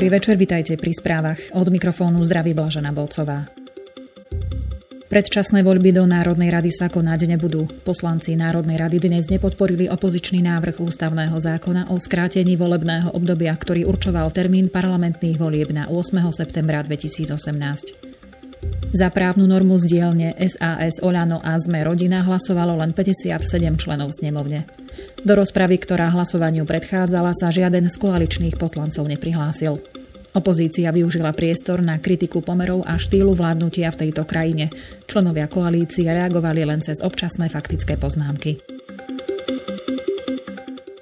Dobrý 0.00 0.16
večer, 0.16 0.40
vitajte 0.40 0.80
pri 0.80 0.96
správach. 0.96 1.36
Od 1.52 1.68
mikrofónu 1.68 2.24
zdraví 2.24 2.56
Blažena 2.56 2.88
Bolcová. 2.88 3.44
Predčasné 5.12 5.60
voľby 5.60 5.92
do 5.92 6.08
Národnej 6.08 6.48
rady 6.48 6.72
sa 6.72 6.88
konať 6.88 7.28
nebudú. 7.28 7.68
Poslanci 7.84 8.32
Národnej 8.32 8.80
rady 8.80 8.96
dnes 8.96 9.28
nepodporili 9.28 9.92
opozičný 9.92 10.40
návrh 10.40 10.80
ústavného 10.80 11.36
zákona 11.36 11.92
o 11.92 12.00
skrátení 12.00 12.56
volebného 12.56 13.12
obdobia, 13.12 13.52
ktorý 13.52 13.84
určoval 13.84 14.32
termín 14.32 14.72
parlamentných 14.72 15.36
volieb 15.36 15.68
na 15.68 15.84
8. 15.92 16.16
septembra 16.32 16.80
2018. 16.80 17.36
Za 18.96 19.08
právnu 19.12 19.44
normu 19.44 19.76
z 19.76 19.84
dielne 19.84 20.32
SAS 20.48 21.04
Oľano 21.04 21.44
a 21.44 21.60
Sme 21.60 21.84
rodina 21.84 22.24
hlasovalo 22.24 22.72
len 22.80 22.96
57 22.96 23.36
členov 23.76 24.16
snemovne. 24.16 24.64
Do 25.20 25.36
rozpravy, 25.36 25.76
ktorá 25.76 26.08
hlasovaniu 26.16 26.64
predchádzala, 26.64 27.36
sa 27.36 27.52
žiaden 27.52 27.92
z 27.92 27.96
koaličných 28.00 28.56
poslancov 28.56 29.04
neprihlásil. 29.04 29.76
Opozícia 30.32 30.88
využila 30.88 31.36
priestor 31.36 31.84
na 31.84 32.00
kritiku 32.00 32.40
pomerov 32.40 32.86
a 32.88 32.96
štýlu 32.96 33.36
vládnutia 33.36 33.92
v 33.92 34.06
tejto 34.06 34.24
krajine. 34.24 34.72
Členovia 35.04 35.50
koalície 35.50 36.08
reagovali 36.08 36.64
len 36.64 36.80
cez 36.80 37.04
občasné 37.04 37.52
faktické 37.52 38.00
poznámky. 38.00 38.79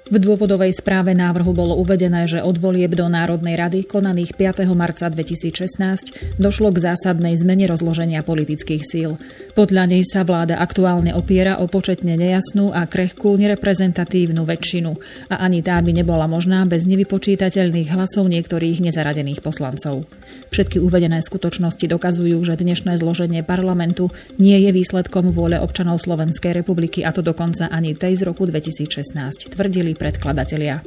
V 0.09 0.17
dôvodovej 0.17 0.73
správe 0.73 1.13
návrhu 1.13 1.53
bolo 1.53 1.77
uvedené, 1.77 2.25
že 2.25 2.41
od 2.41 2.57
volieb 2.57 2.97
do 2.97 3.05
Národnej 3.05 3.53
rady 3.53 3.85
konaných 3.85 4.33
5. 4.33 4.65
marca 4.73 5.05
2016 5.05 6.41
došlo 6.41 6.73
k 6.73 6.81
zásadnej 6.81 7.37
zmene 7.37 7.69
rozloženia 7.69 8.25
politických 8.25 8.81
síl. 8.81 9.21
Podľa 9.53 9.85
nej 9.85 10.01
sa 10.01 10.25
vláda 10.25 10.57
aktuálne 10.57 11.13
opiera 11.13 11.61
o 11.61 11.69
početne 11.69 12.17
nejasnú 12.17 12.73
a 12.73 12.89
krehkú 12.89 13.37
nereprezentatívnu 13.37 14.49
väčšinu 14.49 14.97
a 15.29 15.45
ani 15.45 15.61
tá 15.61 15.77
by 15.77 16.01
nebola 16.01 16.25
možná 16.25 16.65
bez 16.65 16.89
nevypočítateľných 16.89 17.93
hlasov 17.93 18.33
niektorých 18.33 18.81
nezaradených 18.81 19.45
poslancov. 19.45 20.09
Všetky 20.49 20.81
uvedené 20.81 21.21
skutočnosti 21.21 21.85
dokazujú, 21.85 22.41
že 22.41 22.57
dnešné 22.57 22.97
zloženie 22.97 23.45
parlamentu 23.45 24.09
nie 24.41 24.57
je 24.57 24.73
výsledkom 24.73 25.29
vôle 25.29 25.61
občanov 25.61 26.01
Slovenskej 26.01 26.57
republiky 26.57 27.05
a 27.05 27.13
to 27.13 27.21
dokonca 27.21 27.69
ani 27.69 27.93
tej 27.93 28.17
z 28.17 28.25
roku 28.25 28.49
2016, 28.49 29.53
tvrdili 29.53 29.98
predkladatelia. 29.99 30.79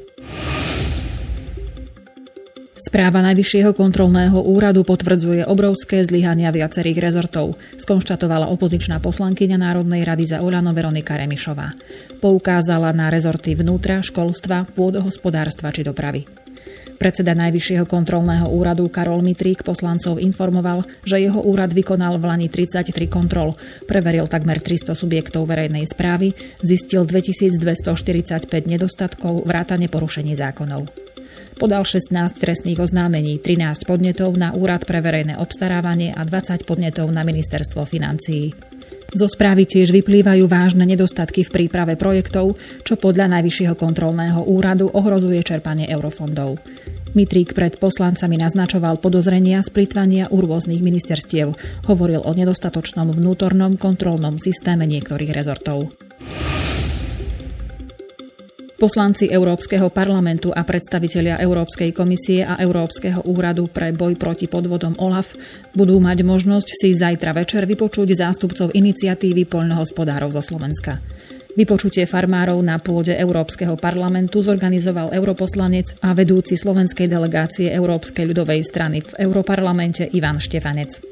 Správa 2.83 3.23
Najvyššieho 3.23 3.79
kontrolného 3.79 4.43
úradu 4.43 4.83
potvrdzuje 4.83 5.47
obrovské 5.47 6.03
zlyhania 6.03 6.51
viacerých 6.51 6.99
rezortov, 6.99 7.55
skonštatovala 7.79 8.51
opozičná 8.51 8.99
poslankyňa 8.99 9.55
Národnej 9.55 10.03
rady 10.03 10.27
za 10.27 10.39
Oľano 10.43 10.75
Veronika 10.75 11.15
Remišová. 11.15 11.79
Poukázala 12.19 12.91
na 12.91 13.07
rezorty 13.07 13.55
vnútra, 13.55 14.03
školstva, 14.03 14.67
pôdohospodárstva 14.75 15.71
či 15.71 15.87
dopravy. 15.87 16.42
Predseda 17.03 17.35
Najvyššieho 17.35 17.83
kontrolného 17.83 18.47
úradu 18.47 18.87
Karol 18.87 19.27
Mitrík 19.27 19.67
poslancov 19.67 20.23
informoval, 20.23 20.87
že 21.03 21.19
jeho 21.19 21.43
úrad 21.43 21.75
vykonal 21.75 22.15
v 22.23 22.31
Lani 22.31 22.47
33 22.47 22.95
kontrol, 23.11 23.59
preveril 23.91 24.31
takmer 24.31 24.63
300 24.63 24.95
subjektov 24.95 25.51
verejnej 25.51 25.83
správy, 25.83 26.31
zistil 26.63 27.03
2245 27.03 28.47
nedostatkov, 28.71 29.43
vrátane 29.43 29.91
porušení 29.91 30.39
zákonov. 30.39 30.95
Podal 31.59 31.83
16 31.83 32.15
trestných 32.39 32.79
oznámení, 32.79 33.43
13 33.43 33.83
podnetov 33.83 34.39
na 34.39 34.55
Úrad 34.55 34.87
pre 34.87 35.03
verejné 35.03 35.43
obstarávanie 35.43 36.15
a 36.15 36.23
20 36.23 36.63
podnetov 36.63 37.11
na 37.11 37.27
Ministerstvo 37.27 37.83
financií. 37.83 38.55
Zo 39.13 39.29
správy 39.29 39.69
tiež 39.69 39.93
vyplývajú 39.93 40.49
vážne 40.49 40.89
nedostatky 40.89 41.45
v 41.45 41.53
príprave 41.53 42.01
projektov, 42.01 42.57
čo 42.81 42.97
podľa 42.97 43.29
Najvyššieho 43.29 43.77
kontrolného 43.77 44.41
úradu 44.49 44.89
ohrozuje 44.89 45.45
čerpanie 45.45 45.85
eurofondov. 45.93 46.57
Mitrík 47.13 47.53
pred 47.53 47.77
poslancami 47.77 48.41
naznačoval 48.41 48.97
podozrenia 49.05 49.61
z 49.61 49.69
plitvania 49.69 50.33
u 50.33 50.41
rôznych 50.41 50.81
ministerstiev. 50.81 51.53
Hovoril 51.85 52.25
o 52.25 52.33
nedostatočnom 52.33 53.13
vnútornom 53.13 53.77
kontrolnom 53.77 54.41
systéme 54.41 54.89
niektorých 54.89 55.37
rezortov. 55.37 55.93
Poslanci 58.83 59.31
Európskeho 59.31 59.95
parlamentu 59.95 60.51
a 60.51 60.67
predstavitelia 60.67 61.39
Európskej 61.39 61.95
komisie 61.95 62.43
a 62.43 62.59
Európskeho 62.59 63.23
úradu 63.31 63.71
pre 63.71 63.95
boj 63.95 64.19
proti 64.19 64.51
podvodom 64.51 64.99
OLAF 64.99 65.39
budú 65.71 66.03
mať 66.03 66.27
možnosť 66.27 66.83
si 66.83 66.91
zajtra 66.91 67.31
večer 67.31 67.63
vypočuť 67.63 68.11
zástupcov 68.11 68.75
iniciatívy 68.75 69.47
poľnohospodárov 69.47 70.35
zo 70.35 70.43
Slovenska. 70.43 70.99
Vypočutie 71.55 72.11
farmárov 72.11 72.59
na 72.59 72.83
pôde 72.83 73.15
Európskeho 73.15 73.79
parlamentu 73.79 74.43
zorganizoval 74.43 75.15
europoslanec 75.15 76.03
a 76.03 76.11
vedúci 76.11 76.59
slovenskej 76.59 77.07
delegácie 77.07 77.71
Európskej 77.71 78.35
ľudovej 78.35 78.67
strany 78.67 78.99
v 78.99 79.31
Európarlamente 79.31 80.11
Ivan 80.11 80.43
Štefanec. 80.43 81.12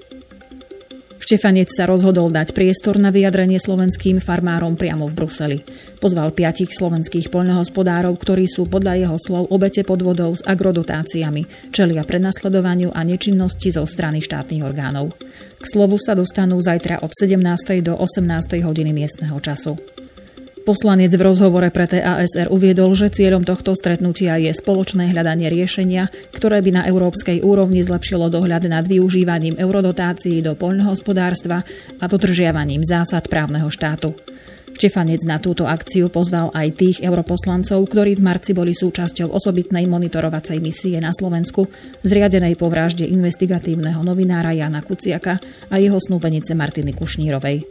Štefanec 1.30 1.70
sa 1.70 1.86
rozhodol 1.86 2.26
dať 2.34 2.50
priestor 2.50 2.98
na 2.98 3.14
vyjadrenie 3.14 3.62
slovenským 3.62 4.18
farmárom 4.18 4.74
priamo 4.74 5.06
v 5.06 5.14
Bruseli. 5.14 5.58
Pozval 6.02 6.34
piatich 6.34 6.74
slovenských 6.74 7.30
poľnohospodárov, 7.30 8.18
ktorí 8.18 8.50
sú 8.50 8.66
podľa 8.66 8.98
jeho 8.98 9.14
slov 9.14 9.46
obete 9.54 9.86
podvodov 9.86 10.34
s 10.34 10.42
agrodotáciami, 10.42 11.70
čelia 11.70 12.02
prenasledovaniu 12.02 12.90
a 12.90 13.06
nečinnosti 13.06 13.70
zo 13.70 13.86
strany 13.86 14.26
štátnych 14.26 14.66
orgánov. 14.66 15.14
K 15.62 15.64
slovu 15.70 16.02
sa 16.02 16.18
dostanú 16.18 16.58
zajtra 16.58 16.98
od 16.98 17.14
17. 17.14 17.38
do 17.78 17.94
18. 17.94 18.66
hodiny 18.66 18.90
miestneho 18.90 19.38
času. 19.38 19.78
Poslanec 20.60 21.08
v 21.16 21.24
rozhovore 21.24 21.72
pre 21.72 21.88
TASR 21.88 22.52
uviedol, 22.52 22.92
že 22.92 23.08
cieľom 23.08 23.42
tohto 23.42 23.72
stretnutia 23.72 24.36
je 24.36 24.52
spoločné 24.52 25.08
hľadanie 25.08 25.48
riešenia, 25.48 26.12
ktoré 26.36 26.60
by 26.60 26.70
na 26.70 26.82
európskej 26.84 27.40
úrovni 27.40 27.80
zlepšilo 27.80 28.28
dohľad 28.28 28.68
nad 28.68 28.84
využívaním 28.84 29.56
eurodotácií 29.56 30.44
do 30.44 30.52
poľnohospodárstva 30.52 31.64
a 31.96 32.04
dodržiavaním 32.04 32.84
zásad 32.84 33.26
právneho 33.32 33.72
štátu. 33.72 34.12
Štefanec 34.76 35.20
na 35.28 35.36
túto 35.36 35.68
akciu 35.68 36.08
pozval 36.08 36.52
aj 36.56 36.68
tých 36.72 36.96
europoslancov, 37.04 37.84
ktorí 37.84 38.16
v 38.16 38.24
marci 38.24 38.56
boli 38.56 38.72
súčasťou 38.72 39.28
osobitnej 39.28 39.84
monitorovacej 39.84 40.56
misie 40.56 40.96
na 41.00 41.12
Slovensku, 41.12 41.68
zriadenej 42.00 42.56
po 42.56 42.72
vražde 42.72 43.04
investigatívneho 43.04 44.00
novinára 44.00 44.56
Jana 44.56 44.80
Kuciaka 44.80 45.36
a 45.68 45.76
jeho 45.76 46.00
snúbenice 46.00 46.56
Martiny 46.56 46.96
Kušnírovej. 46.96 47.64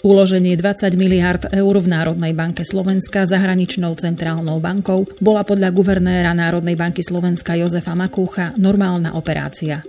Uloženie 0.00 0.56
20 0.56 0.96
miliard 0.96 1.44
eur 1.52 1.76
v 1.76 1.84
Národnej 1.84 2.32
banke 2.32 2.64
Slovenska 2.64 3.28
zahraničnou 3.28 3.92
centrálnou 4.00 4.56
bankou 4.56 5.04
bola 5.20 5.44
podľa 5.44 5.68
guvernéra 5.76 6.32
Národnej 6.32 6.72
banky 6.72 7.04
Slovenska 7.04 7.52
Jozefa 7.52 7.92
Makúcha 7.92 8.56
normálna 8.56 9.12
operácia. 9.12 9.84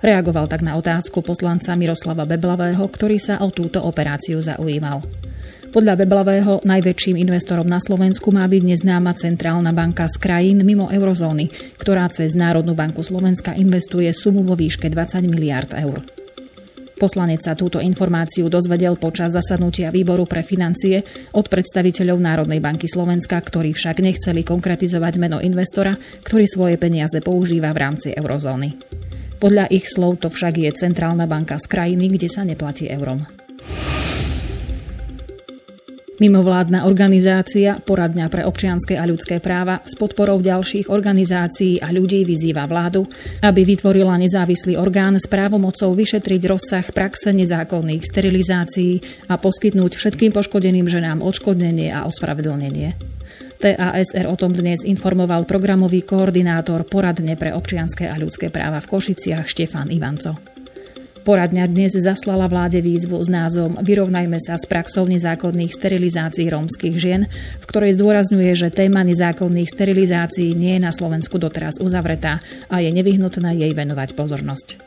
Reagoval 0.00 0.48
tak 0.48 0.64
na 0.64 0.80
otázku 0.80 1.20
poslanca 1.20 1.76
Miroslava 1.76 2.24
Beblavého, 2.24 2.80
ktorý 2.80 3.20
sa 3.20 3.44
o 3.44 3.52
túto 3.52 3.84
operáciu 3.84 4.40
zaujímal. 4.40 5.04
Podľa 5.76 6.08
Beblavého 6.08 6.64
najväčším 6.64 7.20
investorom 7.20 7.68
na 7.68 7.84
Slovensku 7.84 8.32
má 8.32 8.48
byť 8.48 8.62
neznáma 8.64 9.12
centrálna 9.12 9.76
banka 9.76 10.08
z 10.08 10.16
krajín 10.24 10.64
mimo 10.64 10.88
eurozóny, 10.88 11.76
ktorá 11.76 12.08
cez 12.08 12.32
Národnú 12.32 12.72
banku 12.72 13.04
Slovenska 13.04 13.52
investuje 13.52 14.08
sumu 14.16 14.40
vo 14.40 14.56
výške 14.56 14.88
20 14.88 15.20
miliard 15.28 15.68
eur. 15.76 16.19
Poslanec 17.00 17.40
sa 17.40 17.56
túto 17.56 17.80
informáciu 17.80 18.52
dozvedel 18.52 19.00
počas 19.00 19.32
zasadnutia 19.32 19.88
výboru 19.88 20.28
pre 20.28 20.44
financie 20.44 21.00
od 21.32 21.48
predstaviteľov 21.48 22.20
Národnej 22.20 22.60
banky 22.60 22.84
Slovenska, 22.84 23.40
ktorí 23.40 23.72
však 23.72 24.04
nechceli 24.04 24.44
konkretizovať 24.44 25.16
meno 25.16 25.40
investora, 25.40 25.96
ktorý 25.96 26.44
svoje 26.44 26.76
peniaze 26.76 27.24
používa 27.24 27.72
v 27.72 27.80
rámci 27.88 28.12
eurozóny. 28.12 28.76
Podľa 29.40 29.72
ich 29.72 29.88
slov 29.88 30.20
to 30.20 30.28
však 30.28 30.60
je 30.60 30.76
centrálna 30.76 31.24
banka 31.24 31.56
z 31.56 31.72
krajiny, 31.72 32.12
kde 32.12 32.28
sa 32.28 32.44
neplatí 32.44 32.92
eurom. 32.92 33.24
Mimovládna 36.20 36.84
organizácia 36.84 37.80
Poradňa 37.80 38.28
pre 38.28 38.44
občianske 38.44 38.92
a 38.92 39.08
ľudské 39.08 39.40
práva 39.40 39.80
s 39.88 39.96
podporou 39.96 40.44
ďalších 40.44 40.92
organizácií 40.92 41.80
a 41.80 41.88
ľudí 41.88 42.28
vyzýva 42.28 42.68
vládu, 42.68 43.08
aby 43.40 43.64
vytvorila 43.64 44.20
nezávislý 44.20 44.76
orgán 44.76 45.16
s 45.16 45.24
právomocou 45.24 45.96
vyšetriť 45.96 46.42
rozsah 46.44 46.84
praxe 46.92 47.32
nezákonných 47.32 48.04
sterilizácií 48.04 49.00
a 49.32 49.40
poskytnúť 49.40 49.96
všetkým 49.96 50.36
poškodeným 50.36 50.92
ženám 50.92 51.24
odškodnenie 51.24 51.88
a 51.88 52.04
ospravedlnenie. 52.04 53.00
TASR 53.56 54.28
o 54.28 54.36
tom 54.36 54.52
dnes 54.52 54.84
informoval 54.84 55.48
programový 55.48 56.04
koordinátor 56.04 56.84
Poradne 56.84 57.40
pre 57.40 57.56
občianske 57.56 58.04
a 58.04 58.20
ľudské 58.20 58.52
práva 58.52 58.84
v 58.84 58.92
Košiciach 58.92 59.48
Štefan 59.48 59.88
Ivanco. 59.88 60.59
Poradňa 61.20 61.68
dnes 61.68 61.92
zaslala 61.92 62.48
vláde 62.48 62.80
výzvu 62.80 63.20
s 63.20 63.28
názvom 63.28 63.84
Vyrovnajme 63.84 64.40
sa 64.40 64.56
s 64.56 64.64
praxou 64.64 65.04
nezákonných 65.04 65.68
sterilizácií 65.68 66.48
rómskych 66.48 66.96
žien, 66.96 67.28
v 67.60 67.64
ktorej 67.68 68.00
zdôrazňuje, 68.00 68.56
že 68.56 68.72
téma 68.72 69.04
nezákonných 69.04 69.68
sterilizácií 69.68 70.56
nie 70.56 70.80
je 70.80 70.84
na 70.88 70.88
Slovensku 70.88 71.36
doteraz 71.36 71.76
uzavretá 71.76 72.40
a 72.72 72.80
je 72.80 72.88
nevyhnutné 72.88 73.52
jej 73.52 73.72
venovať 73.76 74.16
pozornosť. 74.16 74.80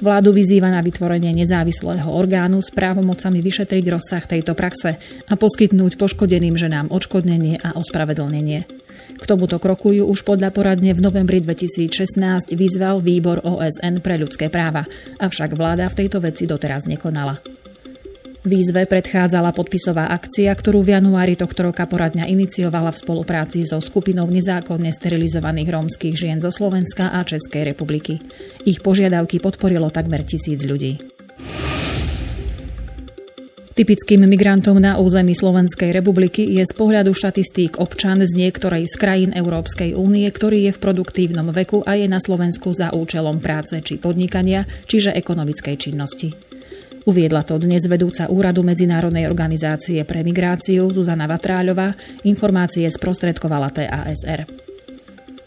Vládu 0.00 0.32
vyzýva 0.32 0.72
na 0.72 0.80
vytvorenie 0.80 1.36
nezávislého 1.36 2.08
orgánu 2.08 2.64
s 2.64 2.72
právomocami 2.72 3.44
vyšetriť 3.44 3.84
rozsah 3.84 4.24
tejto 4.24 4.56
praxe 4.56 4.96
a 5.28 5.34
poskytnúť 5.36 6.00
poškodeným 6.00 6.56
ženám 6.56 6.88
odškodnenie 6.88 7.60
a 7.60 7.76
ospravedlnenie. 7.76 8.83
K 9.24 9.32
tomuto 9.32 9.56
kroku 9.56 9.96
ju 9.96 10.04
už 10.04 10.20
podľa 10.20 10.52
poradne 10.52 10.92
v 10.92 11.00
novembri 11.00 11.40
2016 11.40 12.52
vyzval 12.52 13.00
výbor 13.00 13.40
OSN 13.40 14.04
pre 14.04 14.20
ľudské 14.20 14.52
práva, 14.52 14.84
avšak 15.16 15.56
vláda 15.56 15.88
v 15.88 16.04
tejto 16.04 16.20
veci 16.20 16.44
doteraz 16.44 16.84
nekonala. 16.84 17.40
Výzve 18.44 18.84
predchádzala 18.84 19.56
podpisová 19.56 20.12
akcia, 20.12 20.52
ktorú 20.52 20.84
v 20.84 21.00
januári 21.00 21.40
tohto 21.40 21.72
roka 21.72 21.88
poradňa 21.88 22.28
iniciovala 22.28 22.92
v 22.92 23.00
spolupráci 23.00 23.64
so 23.64 23.80
skupinou 23.80 24.28
nezákonne 24.28 24.92
sterilizovaných 24.92 25.72
rómskych 25.72 26.20
žien 26.20 26.44
zo 26.44 26.52
Slovenska 26.52 27.16
a 27.16 27.24
Českej 27.24 27.64
republiky. 27.64 28.20
Ich 28.68 28.84
požiadavky 28.84 29.40
podporilo 29.40 29.88
takmer 29.88 30.20
tisíc 30.28 30.60
ľudí. 30.68 31.00
Typickým 33.74 34.22
migrantom 34.30 34.78
na 34.78 35.02
území 35.02 35.34
Slovenskej 35.34 35.90
republiky 35.90 36.46
je 36.46 36.62
z 36.62 36.72
pohľadu 36.78 37.10
štatistík 37.10 37.82
občan 37.82 38.22
z 38.22 38.30
niektorej 38.38 38.86
z 38.86 38.94
krajín 38.94 39.30
Európskej 39.34 39.98
únie, 39.98 40.30
ktorý 40.30 40.70
je 40.70 40.72
v 40.78 40.78
produktívnom 40.78 41.50
veku 41.50 41.82
a 41.82 41.98
je 41.98 42.06
na 42.06 42.22
Slovensku 42.22 42.70
za 42.70 42.94
účelom 42.94 43.42
práce 43.42 43.74
či 43.82 43.98
podnikania, 43.98 44.62
čiže 44.86 45.10
ekonomickej 45.18 45.74
činnosti. 45.74 46.30
Uviedla 47.02 47.42
to 47.42 47.58
dnes 47.58 47.82
vedúca 47.90 48.30
úradu 48.30 48.62
Medzinárodnej 48.62 49.26
organizácie 49.26 50.06
pre 50.06 50.22
migráciu 50.22 50.86
Zuzana 50.94 51.26
Vatráľová, 51.26 51.98
informácie 52.22 52.86
sprostredkovala 52.86 53.74
TASR. 53.74 54.63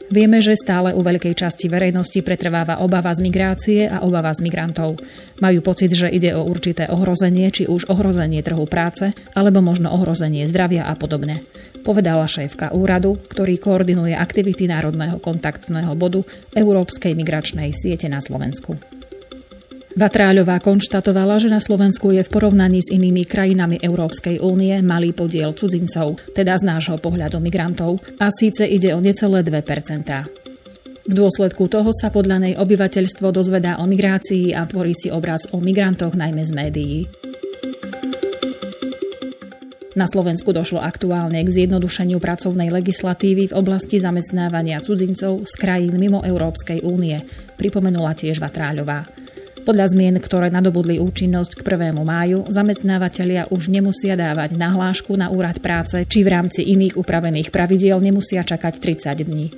Vieme, 0.07 0.39
že 0.39 0.56
stále 0.56 0.95
u 0.95 1.04
veľkej 1.04 1.36
časti 1.36 1.68
verejnosti 1.68 2.24
pretrváva 2.24 2.80
obava 2.80 3.12
z 3.12 3.27
migrácie 3.27 3.92
a 3.92 4.07
obava 4.07 4.31
z 4.31 4.39
migrantov. 4.39 5.04
Majú 5.44 5.59
pocit, 5.59 5.92
že 5.92 6.07
ide 6.07 6.31
o 6.31 6.48
určité 6.48 6.88
ohrozenie, 6.88 7.51
či 7.51 7.68
už 7.68 7.92
ohrozenie 7.92 8.39
trhu 8.39 8.63
práce, 8.71 9.12
alebo 9.36 9.59
možno 9.59 9.92
ohrozenie 9.92 10.48
zdravia 10.48 10.88
a 10.88 10.95
podobne. 10.95 11.44
Povedala 11.83 12.24
šéfka 12.24 12.71
úradu, 12.71 13.19
ktorý 13.19 13.59
koordinuje 13.59 14.15
aktivity 14.15 14.71
Národného 14.71 15.19
kontaktného 15.19 15.92
bodu 16.00 16.24
Európskej 16.56 17.12
migračnej 17.12 17.75
siete 17.75 18.07
na 18.07 18.24
Slovensku. 18.24 18.96
Vatráľová 19.97 20.61
konštatovala, 20.61 21.41
že 21.41 21.49
na 21.49 21.57
Slovensku 21.57 22.13
je 22.13 22.21
v 22.21 22.29
porovnaní 22.29 22.85
s 22.85 22.94
inými 22.94 23.25
krajinami 23.25 23.81
Európskej 23.81 24.38
únie 24.45 24.77
malý 24.85 25.09
podiel 25.09 25.57
cudzincov, 25.57 26.21
teda 26.38 26.53
z 26.61 26.63
nášho 26.69 27.01
pohľadu 27.01 27.41
migrantov, 27.41 27.97
a 28.21 28.29
síce 28.29 28.69
ide 28.69 28.94
o 28.94 29.01
necelé 29.01 29.41
2% 29.41 30.47
v 31.07 31.13
dôsledku 31.15 31.71
toho 31.71 31.95
sa 31.95 32.11
podľa 32.11 32.38
nej 32.44 32.53
obyvateľstvo 32.59 33.31
dozvedá 33.31 33.79
o 33.79 33.88
migrácii 33.88 34.51
a 34.51 34.67
tvorí 34.67 34.91
si 34.91 35.07
obraz 35.07 35.47
o 35.55 35.63
migrantoch 35.63 36.19
najmä 36.19 36.43
z 36.43 36.51
médií. 36.51 36.97
Na 39.97 40.05
Slovensku 40.05 40.53
došlo 40.53 40.77
aktuálne 40.77 41.41
k 41.41 41.50
zjednodušeniu 41.50 42.21
pracovnej 42.21 42.69
legislatívy 42.69 43.50
v 43.50 43.57
oblasti 43.57 43.97
zamestnávania 43.97 44.83
cudzincov 44.83 45.47
z 45.47 45.53
krajín 45.57 45.97
mimo 45.97 46.21
Európskej 46.21 46.85
únie, 46.85 47.17
pripomenula 47.57 48.13
tiež 48.13 48.38
Vatráľová. 48.38 49.26
Podľa 49.67 49.91
zmien, 49.91 50.15
ktoré 50.23 50.47
nadobudli 50.47 50.95
účinnosť 50.95 51.59
k 51.59 51.91
1. 51.91 51.91
máju, 51.99 52.47
zamestnávateľia 52.47 53.51
už 53.51 53.67
nemusia 53.67 54.15
dávať 54.15 54.55
nahlášku 54.55 55.11
na 55.19 55.27
úrad 55.27 55.59
práce, 55.59 56.07
či 56.07 56.23
v 56.23 56.31
rámci 56.31 56.63
iných 56.71 56.95
upravených 56.95 57.51
pravidiel 57.51 57.99
nemusia 57.99 58.47
čakať 58.47 58.79
30 58.79 59.27
dní. 59.27 59.51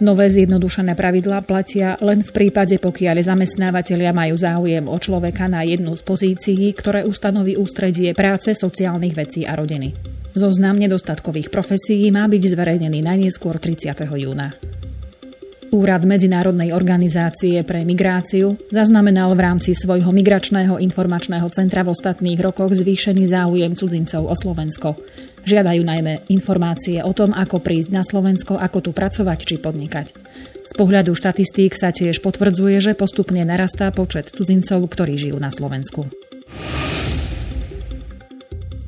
Nové 0.00 0.32
zjednodušené 0.32 0.96
pravidlá 0.96 1.44
platia 1.44 2.00
len 2.00 2.24
v 2.24 2.32
prípade, 2.32 2.80
pokiaľ 2.80 3.20
zamestnávateľia 3.20 4.16
majú 4.16 4.34
záujem 4.40 4.88
o 4.88 4.96
človeka 4.96 5.44
na 5.44 5.60
jednu 5.60 5.92
z 5.92 6.02
pozícií, 6.08 6.72
ktoré 6.72 7.04
ustanoví 7.04 7.60
ústredie 7.60 8.16
práce, 8.16 8.56
sociálnych 8.56 9.12
vecí 9.12 9.44
a 9.44 9.52
rodiny. 9.60 9.92
Zoznam 10.32 10.80
nedostatkových 10.80 11.52
profesí 11.52 12.00
má 12.08 12.24
byť 12.32 12.42
zverejnený 12.48 13.04
najnieskôr 13.04 13.60
30. 13.60 13.92
júna. 14.08 14.56
Úrad 15.74 16.06
Medzinárodnej 16.06 16.70
organizácie 16.70 17.66
pre 17.66 17.82
migráciu 17.82 18.54
zaznamenal 18.70 19.34
v 19.34 19.42
rámci 19.42 19.74
svojho 19.74 20.14
migračného 20.14 20.78
informačného 20.78 21.50
centra 21.50 21.82
v 21.82 21.90
ostatných 21.90 22.38
rokoch 22.38 22.78
zvýšený 22.78 23.26
záujem 23.26 23.74
cudzincov 23.74 24.22
o 24.22 24.34
Slovensko. 24.38 24.94
Žiadajú 25.42 25.82
najmä 25.82 26.30
informácie 26.30 27.02
o 27.02 27.10
tom, 27.10 27.34
ako 27.34 27.58
prísť 27.58 27.90
na 27.90 28.06
Slovensko, 28.06 28.54
ako 28.54 28.86
tu 28.86 28.90
pracovať 28.94 29.38
či 29.42 29.58
podnikať. 29.58 30.14
Z 30.62 30.72
pohľadu 30.78 31.10
štatistík 31.10 31.74
sa 31.74 31.90
tiež 31.90 32.22
potvrdzuje, 32.22 32.78
že 32.78 32.94
postupne 32.94 33.42
narastá 33.42 33.90
počet 33.90 34.30
cudzincov, 34.30 34.78
ktorí 34.86 35.18
žijú 35.18 35.42
na 35.42 35.50
Slovensku. 35.50 36.06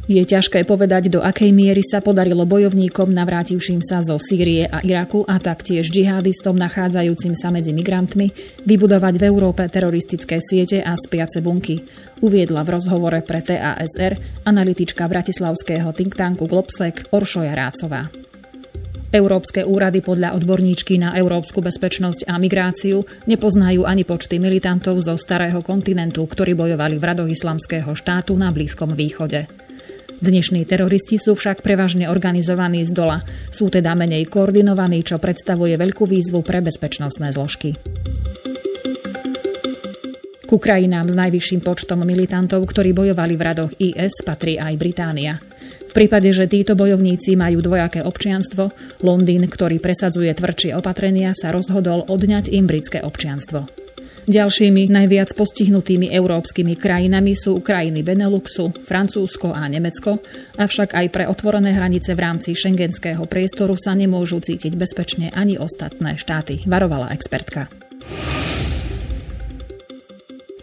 Je 0.07 0.23
ťažké 0.23 0.63
povedať, 0.63 1.11
do 1.11 1.19
akej 1.19 1.51
miery 1.51 1.83
sa 1.83 1.99
podarilo 1.99 2.47
bojovníkom 2.47 3.11
navrátivším 3.11 3.83
sa 3.83 4.07
zo 4.07 4.23
Sýrie 4.23 4.63
a 4.63 4.79
Iraku 4.79 5.27
a 5.27 5.35
taktiež 5.43 5.91
džihadistom 5.91 6.55
nachádzajúcim 6.55 7.35
sa 7.35 7.51
medzi 7.51 7.75
migrantmi 7.75 8.31
vybudovať 8.63 9.19
v 9.19 9.27
Európe 9.27 9.67
teroristické 9.67 10.39
siete 10.39 10.79
a 10.79 10.95
spiace 10.95 11.43
bunky. 11.43 11.83
Uviedla 12.23 12.63
v 12.63 12.79
rozhovore 12.79 13.19
pre 13.27 13.43
TASR 13.43 14.47
analytička 14.47 15.11
bratislavského 15.11 15.91
think 15.91 16.15
tanku 16.15 16.47
Globsec 16.47 17.11
Oršoja 17.11 17.59
Rácová. 17.59 18.07
Európske 19.11 19.67
úrady 19.67 20.07
podľa 20.07 20.39
odborníčky 20.39 21.03
na 21.03 21.19
európsku 21.19 21.59
bezpečnosť 21.59 22.31
a 22.31 22.39
migráciu 22.39 23.03
nepoznajú 23.27 23.83
ani 23.83 24.07
počty 24.07 24.39
militantov 24.39 25.03
zo 25.03 25.19
starého 25.19 25.67
kontinentu, 25.67 26.23
ktorí 26.23 26.55
bojovali 26.55 26.95
v 26.95 27.07
radoch 27.11 27.27
islamského 27.27 27.91
štátu 27.91 28.39
na 28.39 28.55
Blízkom 28.55 28.95
východe. 28.95 29.66
Dnešní 30.27 30.67
teroristi 30.67 31.23
sú 31.23 31.39
však 31.39 31.63
prevažne 31.63 32.11
organizovaní 32.11 32.83
z 32.83 32.91
dola. 32.91 33.23
Sú 33.55 33.71
teda 33.71 33.95
menej 33.95 34.27
koordinovaní, 34.27 35.07
čo 35.07 35.23
predstavuje 35.23 35.79
veľkú 35.79 36.03
výzvu 36.03 36.43
pre 36.43 36.59
bezpečnostné 36.67 37.31
zložky. 37.31 37.79
Ku 40.51 40.59
krajinám 40.59 41.07
s 41.07 41.15
najvyšším 41.15 41.63
počtom 41.63 42.03
militantov, 42.03 42.67
ktorí 42.67 42.91
bojovali 42.91 43.39
v 43.39 43.43
radoch 43.47 43.71
IS, 43.79 44.27
patrí 44.27 44.59
aj 44.59 44.75
Británia. 44.75 45.39
V 45.87 45.93
prípade, 45.95 46.35
že 46.35 46.51
títo 46.51 46.75
bojovníci 46.75 47.39
majú 47.39 47.63
dvojaké 47.63 48.03
občianstvo, 48.03 48.75
Londýn, 49.07 49.47
ktorý 49.47 49.79
presadzuje 49.79 50.35
tvrdšie 50.35 50.75
opatrenia, 50.75 51.39
sa 51.39 51.55
rozhodol 51.55 52.03
odňať 52.03 52.51
im 52.51 52.67
britské 52.67 52.99
občianstvo. 52.99 53.86
Ďalšími 54.27 54.91
najviac 54.91 55.39
postihnutými 55.39 56.11
európskymi 56.11 56.75
krajinami 56.75 57.39
sú 57.39 57.63
krajiny 57.63 58.03
Beneluxu, 58.03 58.75
Francúzsko 58.75 59.55
a 59.55 59.63
Nemecko, 59.71 60.19
avšak 60.59 60.99
aj 60.99 61.07
pre 61.15 61.25
otvorené 61.31 61.71
hranice 61.71 62.19
v 62.19 62.27
rámci 62.27 62.59
šengenského 62.59 63.23
priestoru 63.31 63.79
sa 63.79 63.95
nemôžu 63.95 64.43
cítiť 64.43 64.75
bezpečne 64.75 65.31
ani 65.31 65.63
ostatné 65.63 66.19
štáty, 66.19 66.67
varovala 66.67 67.15
expertka. 67.15 67.71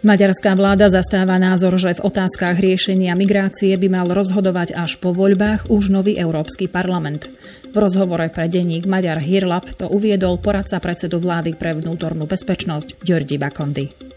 Maďarská 0.04 0.52
vláda 0.52 0.92
zastáva 0.92 1.40
názor, 1.40 1.80
že 1.80 1.96
v 1.96 2.04
otázkach 2.04 2.60
riešenia 2.60 3.16
migrácie 3.16 3.72
by 3.72 3.88
mal 3.88 4.06
rozhodovať 4.12 4.76
až 4.76 5.00
po 5.00 5.16
voľbách 5.16 5.72
už 5.72 5.88
nový 5.88 6.20
Európsky 6.20 6.68
parlament. 6.68 7.32
V 7.72 7.76
rozhovore 7.80 8.28
pre 8.28 8.52
denník 8.52 8.84
Maďar 8.84 9.24
Hirlap 9.24 9.72
to 9.72 9.88
uviedol 9.88 10.36
poradca 10.36 10.76
predsedu 10.76 11.24
vlády 11.24 11.56
pre 11.56 11.72
vnútornú 11.72 12.28
bezpečnosť 12.28 13.00
Ďordi 13.00 13.40
Bakondy. 13.40 14.13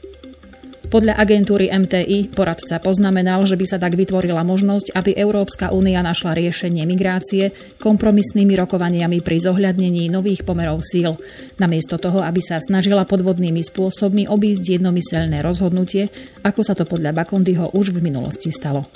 Podľa 0.88 1.20
agentúry 1.20 1.68
MTI 1.68 2.32
poradca 2.32 2.80
poznamenal, 2.80 3.44
že 3.44 3.60
by 3.60 3.66
sa 3.68 3.76
tak 3.76 4.00
vytvorila 4.00 4.40
možnosť, 4.48 4.96
aby 4.96 5.12
Európska 5.20 5.76
únia 5.76 6.00
našla 6.00 6.32
riešenie 6.32 6.88
migrácie 6.88 7.52
kompromisnými 7.76 8.56
rokovaniami 8.56 9.20
pri 9.20 9.38
zohľadnení 9.44 10.08
nových 10.08 10.48
pomerov 10.48 10.80
síl, 10.88 11.20
namiesto 11.60 12.00
toho, 12.00 12.24
aby 12.24 12.40
sa 12.40 12.64
snažila 12.64 13.04
podvodnými 13.04 13.60
spôsobmi 13.68 14.32
obísť 14.32 14.80
jednomyselné 14.80 15.44
rozhodnutie, 15.44 16.08
ako 16.48 16.64
sa 16.64 16.72
to 16.72 16.88
podľa 16.88 17.12
Bakondyho 17.12 17.76
už 17.76 17.92
v 17.92 18.08
minulosti 18.08 18.56
stalo. 18.56 18.88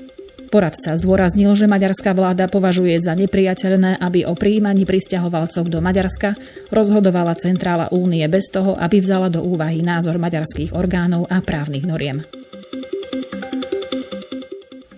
Poradca 0.52 1.00
zdôraznil, 1.00 1.56
že 1.56 1.64
maďarská 1.64 2.12
vláda 2.12 2.52
považuje 2.52 3.00
za 3.00 3.16
nepriateľné, 3.16 4.04
aby 4.04 4.28
o 4.28 4.36
príjmaní 4.36 4.84
pristahovalcov 4.84 5.72
do 5.72 5.80
Maďarska 5.80 6.36
rozhodovala 6.68 7.40
Centrála 7.40 7.88
únie 7.96 8.28
bez 8.28 8.52
toho, 8.52 8.76
aby 8.76 9.00
vzala 9.00 9.32
do 9.32 9.48
úvahy 9.48 9.80
názor 9.80 10.20
maďarských 10.20 10.76
orgánov 10.76 11.32
a 11.32 11.40
právnych 11.40 11.88
noriem. 11.88 12.41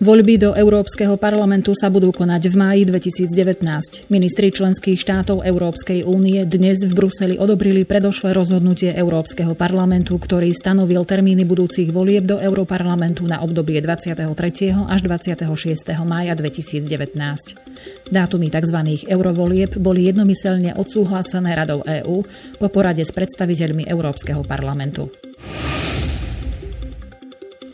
Voľby 0.04 0.36
do 0.36 0.52
Európskeho 0.52 1.16
parlamentu 1.16 1.72
sa 1.72 1.88
budú 1.88 2.12
konať 2.12 2.52
v 2.52 2.56
máji 2.60 2.82
2019. 2.84 4.12
Ministri 4.12 4.52
členských 4.52 5.00
štátov 5.00 5.40
Európskej 5.40 6.04
únie 6.04 6.44
dnes 6.44 6.84
v 6.84 6.92
Bruseli 6.92 7.40
odobrili 7.40 7.88
predošlé 7.88 8.36
rozhodnutie 8.36 8.92
Európskeho 8.92 9.56
parlamentu, 9.56 10.20
ktorý 10.20 10.52
stanovil 10.52 11.08
termíny 11.08 11.48
budúcich 11.48 11.88
volieb 11.88 12.28
do 12.28 12.36
Európarlamentu 12.36 13.24
na 13.24 13.40
obdobie 13.40 13.80
23. 13.80 14.28
až 14.76 15.00
26. 15.08 15.48
mája 16.04 16.36
2019. 16.36 16.84
Dátumy 18.12 18.52
tzv. 18.52 19.08
eurovolieb 19.08 19.72
boli 19.80 20.12
jednomyselne 20.12 20.76
odsúhlasené 20.76 21.56
Radou 21.56 21.80
EÚ 21.80 22.28
po 22.60 22.68
porade 22.68 23.00
s 23.00 23.08
predstaviteľmi 23.08 23.88
Európskeho 23.88 24.44
parlamentu. 24.44 25.08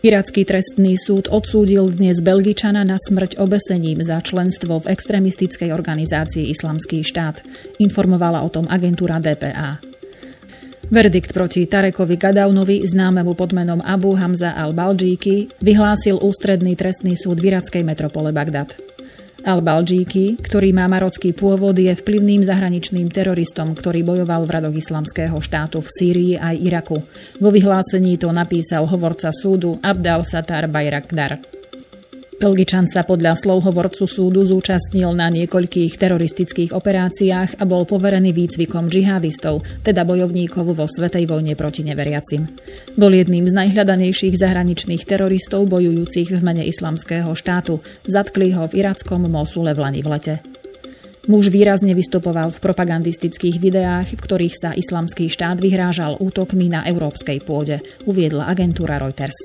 Iracký 0.00 0.49
trestný 0.49 0.97
súd 0.97 1.28
odsúdil 1.28 1.92
dnes 1.92 2.25
Belgičana 2.25 2.88
na 2.88 2.97
smrť 2.97 3.37
obesením 3.37 4.00
za 4.00 4.16
členstvo 4.25 4.80
v 4.80 4.97
extrémistickej 4.97 5.76
organizácii 5.76 6.49
Islamský 6.49 7.04
štát. 7.04 7.45
Informovala 7.76 8.40
o 8.40 8.49
tom 8.49 8.64
agentúra 8.64 9.21
DPA. 9.21 9.76
Verdikt 10.88 11.37
proti 11.37 11.69
Tarekovi 11.69 12.16
Gadaunovi, 12.16 12.80
známemu 12.80 13.37
pod 13.37 13.52
menom 13.52 13.85
Abu 13.85 14.16
Hamza 14.16 14.57
al-Baljíky, 14.57 15.52
vyhlásil 15.61 16.16
ústredný 16.16 16.80
trestný 16.80 17.12
súd 17.12 17.37
v 17.45 17.52
irackej 17.52 17.85
metropole 17.85 18.33
Bagdad. 18.33 18.90
Al-Baljíky, 19.45 20.41
ktorý 20.41 20.73
má 20.77 20.89
marocký 20.91 21.33
pôvod, 21.37 21.77
je 21.77 21.93
vplyvným 21.93 22.45
zahraničným 22.45 23.09
teroristom, 23.09 23.73
ktorý 23.73 24.05
bojoval 24.05 24.45
v 24.45 24.53
radoch 24.59 24.77
islamského 24.77 25.37
štátu 25.41 25.81
v 25.81 25.89
Sýrii 25.89 26.35
aj 26.37 26.57
Iraku. 26.61 26.99
Vo 27.41 27.49
vyhlásení 27.53 28.17
to 28.21 28.33
napísal 28.33 28.89
hovorca 28.89 29.29
súdu 29.33 29.81
Abdal 29.81 30.25
Satar 30.25 30.69
Bayrakdar. 30.69 31.60
Belgičan 32.41 32.89
sa 32.89 33.05
podľa 33.05 33.37
slov 33.37 33.69
hovorcu 33.69 34.09
súdu 34.09 34.41
zúčastnil 34.49 35.13
na 35.13 35.29
niekoľkých 35.29 36.01
teroristických 36.01 36.73
operáciách 36.73 37.61
a 37.61 37.69
bol 37.69 37.85
poverený 37.85 38.33
výcvikom 38.33 38.89
džihadistov, 38.89 39.61
teda 39.85 40.09
bojovníkov 40.09 40.73
vo 40.73 40.89
Svetej 40.89 41.29
vojne 41.29 41.53
proti 41.53 41.85
neveriacim. 41.85 42.49
Bol 42.97 43.13
jedným 43.13 43.45
z 43.45 43.53
najhľadanejších 43.53 44.41
zahraničných 44.41 45.05
teroristov 45.05 45.69
bojujúcich 45.69 46.33
v 46.33 46.41
mene 46.41 46.65
islamského 46.65 47.29
štátu. 47.37 47.85
Zatkli 48.09 48.57
ho 48.57 48.65
v 48.65 48.89
irackom 48.89 49.21
Mosule 49.29 49.77
v 49.77 49.85
Lani 49.85 50.01
v 50.01 50.09
lete. 50.09 50.35
Muž 51.29 51.53
výrazne 51.53 51.93
vystupoval 51.93 52.57
v 52.57 52.63
propagandistických 52.65 53.61
videách, 53.61 54.17
v 54.17 54.23
ktorých 54.25 54.57
sa 54.57 54.71
islamský 54.73 55.29
štát 55.29 55.61
vyhrážal 55.61 56.17
útokmi 56.17 56.73
na 56.73 56.89
európskej 56.89 57.45
pôde, 57.45 57.85
uviedla 58.09 58.49
agentúra 58.49 58.97
Reuters. 58.97 59.37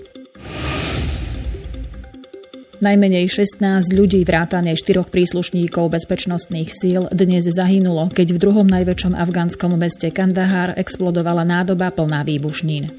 Najmenej 2.76 3.32
16 3.32 3.96
ľudí 3.96 4.28
vrátane 4.28 4.76
štyroch 4.76 5.08
príslušníkov 5.08 5.96
bezpečnostných 5.96 6.68
síl 6.76 7.08
dnes 7.08 7.48
zahynulo, 7.48 8.12
keď 8.12 8.36
v 8.36 8.42
druhom 8.44 8.68
najväčšom 8.68 9.16
afgánskom 9.16 9.80
meste 9.80 10.12
Kandahar 10.12 10.76
explodovala 10.76 11.48
nádoba 11.48 11.88
plná 11.96 12.28
výbušnín. 12.28 12.92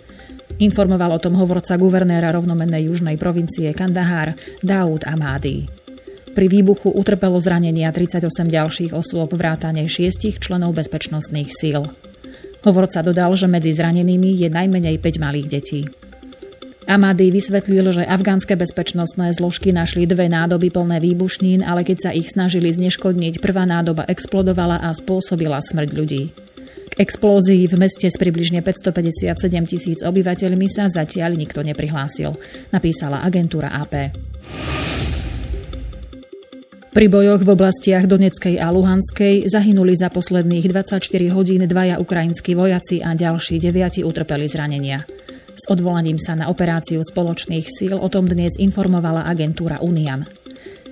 Informoval 0.64 1.20
o 1.20 1.20
tom 1.20 1.36
hovorca 1.36 1.76
guvernéra 1.76 2.32
rovnomennej 2.32 2.88
južnej 2.88 3.20
provincie 3.20 3.68
Kandahar 3.76 4.32
Daud 4.64 5.04
Amadi. 5.04 5.68
Pri 6.32 6.46
výbuchu 6.48 6.96
utrpelo 6.96 7.36
zranenia 7.36 7.92
38 7.92 8.24
ďalších 8.48 8.96
osôb 8.96 9.36
vrátane 9.36 9.84
šiestich 9.84 10.40
členov 10.40 10.72
bezpečnostných 10.72 11.52
síl. 11.52 11.84
Hovorca 12.64 13.04
dodal, 13.04 13.36
že 13.36 13.44
medzi 13.44 13.76
zranenými 13.76 14.40
je 14.40 14.48
najmenej 14.48 14.96
5 15.04 15.20
malých 15.20 15.48
detí. 15.52 15.84
Amady 16.86 17.34
vysvetlil, 17.34 17.90
že 17.90 18.06
afgánske 18.06 18.54
bezpečnostné 18.54 19.34
zložky 19.34 19.74
našli 19.74 20.06
dve 20.06 20.30
nádoby 20.30 20.70
plné 20.70 21.02
výbušnín, 21.02 21.66
ale 21.66 21.82
keď 21.82 21.98
sa 21.98 22.10
ich 22.14 22.30
snažili 22.30 22.70
zneškodniť, 22.70 23.42
prvá 23.42 23.66
nádoba 23.66 24.06
explodovala 24.06 24.78
a 24.78 24.94
spôsobila 24.94 25.58
smrť 25.58 25.90
ľudí. 25.90 26.30
K 26.86 26.94
explózii 27.02 27.66
v 27.66 27.74
meste 27.74 28.06
s 28.06 28.14
približne 28.14 28.62
557 28.62 29.34
tisíc 29.66 29.98
obyvateľmi 29.98 30.70
sa 30.70 30.86
zatiaľ 30.86 31.34
nikto 31.34 31.66
neprihlásil, 31.66 32.38
napísala 32.70 33.26
agentúra 33.26 33.74
AP. 33.74 34.14
Pri 36.94 37.12
bojoch 37.12 37.42
v 37.42 37.50
oblastiach 37.52 38.06
Doneckej 38.06 38.62
a 38.62 38.70
Luhanskej 38.70 39.50
zahynuli 39.50 39.92
za 39.98 40.08
posledných 40.08 40.70
24 40.70 41.02
hodín 41.34 41.66
dvaja 41.66 41.98
ukrajinskí 41.98 42.54
vojaci 42.54 43.02
a 43.02 43.12
ďalší 43.12 43.58
deviati 43.58 44.00
utrpeli 44.06 44.46
zranenia. 44.46 45.04
S 45.56 45.64
odvolaním 45.72 46.20
sa 46.20 46.36
na 46.36 46.52
operáciu 46.52 47.00
spoločných 47.00 47.64
síl 47.64 47.96
o 47.96 48.04
tom 48.12 48.28
dnes 48.28 48.60
informovala 48.60 49.24
agentúra 49.24 49.80
Unian. 49.80 50.28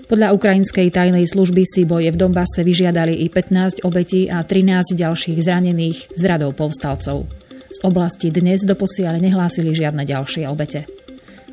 Podľa 0.08 0.32
ukrajinskej 0.32 0.88
tajnej 0.88 1.28
služby 1.28 1.68
si 1.68 1.84
boje 1.84 2.08
v 2.08 2.16
Dombase 2.16 2.64
vyžiadali 2.64 3.24
i 3.24 3.28
15 3.28 3.84
obetí 3.84 4.24
a 4.32 4.40
13 4.40 4.96
ďalších 4.96 5.36
zranených 5.44 6.16
z 6.16 6.22
radou 6.24 6.56
povstalcov. 6.56 7.28
Z 7.68 7.78
oblasti 7.84 8.32
dnes 8.32 8.64
doposiaľ 8.64 9.20
nehlásili 9.20 9.76
žiadne 9.76 10.08
ďalšie 10.08 10.48
obete. 10.48 10.88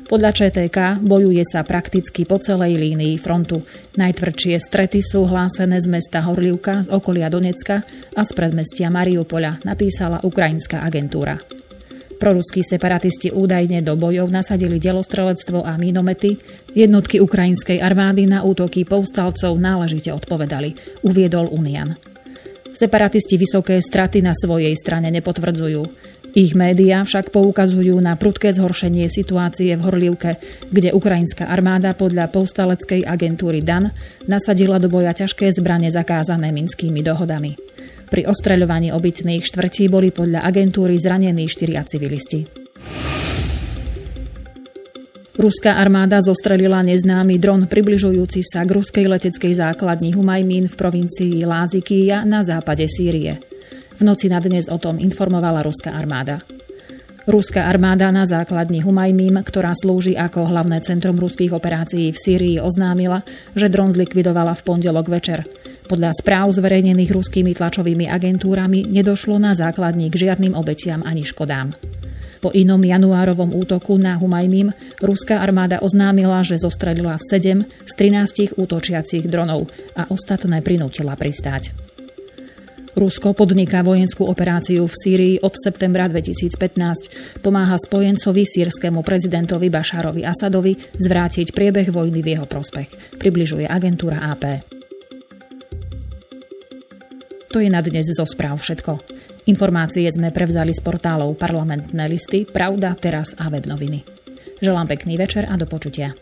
Podľa 0.08 0.32
ČTK 0.32 1.04
bojuje 1.04 1.44
sa 1.44 1.64
prakticky 1.64 2.24
po 2.24 2.40
celej 2.40 2.80
línii 2.80 3.16
frontu. 3.20 3.64
Najtvrdšie 3.96 4.56
strety 4.60 5.00
sú 5.04 5.28
hlásené 5.28 5.80
z 5.80 5.88
mesta 5.88 6.24
Horlivka, 6.24 6.84
z 6.84 6.88
okolia 6.92 7.28
Donecka 7.28 7.84
a 8.16 8.20
z 8.24 8.30
predmestia 8.36 8.88
Mariupola, 8.92 9.60
napísala 9.64 10.20
ukrajinská 10.24 10.84
agentúra. 10.84 11.40
Proruskí 12.22 12.62
separatisti 12.62 13.34
údajne 13.34 13.82
do 13.82 13.98
bojov 13.98 14.30
nasadili 14.30 14.78
delostrelectvo 14.78 15.66
a 15.66 15.74
mínomety. 15.74 16.38
Jednotky 16.70 17.18
ukrajinskej 17.18 17.82
armády 17.82 18.30
na 18.30 18.46
útoky 18.46 18.86
povstalcov 18.86 19.58
náležite 19.58 20.14
odpovedali, 20.14 21.02
uviedol 21.02 21.50
Unian. 21.50 21.98
Separatisti 22.70 23.34
vysoké 23.34 23.82
straty 23.82 24.22
na 24.22 24.38
svojej 24.38 24.70
strane 24.78 25.10
nepotvrdzujú. 25.10 25.82
Ich 26.38 26.54
médiá 26.54 27.02
však 27.02 27.34
poukazujú 27.34 27.98
na 27.98 28.14
prudké 28.14 28.54
zhoršenie 28.54 29.10
situácie 29.10 29.74
v 29.74 29.82
Horlivke, 29.82 30.38
kde 30.70 30.94
ukrajinská 30.94 31.50
armáda 31.50 31.90
podľa 31.90 32.30
povstaleckej 32.30 33.02
agentúry 33.02 33.66
DAN 33.66 33.90
nasadila 34.30 34.78
do 34.78 34.86
boja 34.86 35.10
ťažké 35.10 35.50
zbranie 35.50 35.90
zakázané 35.90 36.54
minskými 36.54 37.02
dohodami. 37.02 37.71
Pri 38.12 38.28
ostreľovaní 38.28 38.92
obytných 38.92 39.40
štvrtí 39.48 39.88
boli 39.88 40.12
podľa 40.12 40.44
agentúry 40.44 41.00
zranení 41.00 41.48
štyria 41.48 41.80
civilisti. 41.80 42.44
Ruská 45.32 45.80
armáda 45.80 46.20
zostrelila 46.20 46.84
neznámy 46.84 47.40
dron 47.40 47.64
približujúci 47.64 48.44
sa 48.44 48.68
k 48.68 48.76
ruskej 48.76 49.08
leteckej 49.08 49.56
základni 49.56 50.12
Humajmín 50.12 50.68
v 50.68 50.74
provincii 50.76 51.40
Lázikýja 51.48 52.28
na 52.28 52.44
západe 52.44 52.84
Sýrie. 52.84 53.40
V 53.96 54.04
noci 54.04 54.28
na 54.28 54.44
dnes 54.44 54.68
o 54.68 54.76
tom 54.76 55.00
informovala 55.00 55.64
ruská 55.64 55.96
armáda. 55.96 56.44
Ruská 57.24 57.64
armáda 57.64 58.12
na 58.12 58.28
základni 58.28 58.84
Humajmím, 58.84 59.40
ktorá 59.40 59.72
slúži 59.72 60.20
ako 60.20 60.52
hlavné 60.52 60.84
centrum 60.84 61.16
ruských 61.16 61.56
operácií 61.56 62.12
v 62.12 62.18
Sýrii, 62.20 62.56
oznámila, 62.60 63.24
že 63.56 63.72
dron 63.72 63.88
zlikvidovala 63.88 64.52
v 64.52 64.64
pondelok 64.68 65.08
večer– 65.08 65.40
podľa 65.86 66.10
správ 66.16 66.50
zverejnených 66.54 67.10
ruskými 67.10 67.52
tlačovými 67.56 68.06
agentúrami 68.06 68.86
nedošlo 68.86 69.38
na 69.38 69.54
základní 69.56 70.08
k 70.10 70.28
žiadnym 70.28 70.54
obetiam 70.54 71.02
ani 71.02 71.26
škodám. 71.26 71.74
Po 72.42 72.50
inom 72.50 72.82
januárovom 72.82 73.54
útoku 73.54 73.94
na 73.94 74.18
Humajmím 74.18 74.74
ruská 74.98 75.38
armáda 75.38 75.78
oznámila, 75.78 76.42
že 76.42 76.58
zostrelila 76.58 77.14
7 77.14 77.62
z 77.86 77.92
13 77.94 78.58
útočiacich 78.58 79.30
dronov 79.30 79.70
a 79.94 80.10
ostatné 80.10 80.58
prinútila 80.58 81.14
pristáť. 81.14 81.70
Rusko 82.92 83.32
podniká 83.32 83.80
vojenskú 83.80 84.28
operáciu 84.28 84.84
v 84.84 84.92
Sýrii 84.92 85.34
od 85.40 85.56
septembra 85.56 86.10
2015. 86.12 87.40
Pomáha 87.40 87.78
spojencovi 87.80 88.44
sírskému 88.44 89.00
prezidentovi 89.00 89.72
Bašárovi 89.72 90.26
Asadovi 90.28 90.76
zvrátiť 90.76 91.56
priebeh 91.56 91.88
vojny 91.88 92.20
v 92.20 92.36
jeho 92.36 92.44
prospech, 92.44 93.16
približuje 93.16 93.64
agentúra 93.64 94.20
AP. 94.28 94.81
To 97.52 97.60
je 97.60 97.68
na 97.68 97.84
dnes 97.84 98.08
zo 98.08 98.24
správ 98.24 98.56
všetko. 98.56 99.04
Informácie 99.44 100.08
sme 100.08 100.32
prevzali 100.32 100.72
z 100.72 100.80
portálov 100.80 101.36
parlamentné 101.36 102.08
listy, 102.08 102.48
Pravda, 102.48 102.96
Teraz 102.96 103.36
a 103.36 103.52
web 103.52 103.68
noviny. 103.68 104.08
Želám 104.64 104.88
pekný 104.88 105.20
večer 105.20 105.44
a 105.44 105.60
do 105.60 105.68
počutia. 105.68 106.16